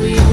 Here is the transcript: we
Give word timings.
we 0.00 0.23